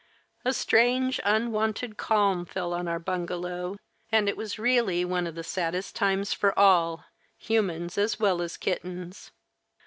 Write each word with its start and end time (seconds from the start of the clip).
A 0.43 0.51
strange, 0.51 1.19
unwonted 1.23 1.95
calm 1.95 2.43
fell 2.47 2.73
on 2.73 2.87
our 2.87 2.97
bungalow, 2.97 3.77
and 4.11 4.27
it 4.27 4.35
was 4.35 4.57
really 4.57 5.05
one 5.05 5.27
of 5.27 5.35
the 5.35 5.43
saddest 5.43 5.95
times 5.95 6.33
for 6.33 6.57
all, 6.57 7.05
humans 7.37 7.99
as 7.99 8.19
well 8.19 8.41
as 8.41 8.57
kittens. 8.57 9.29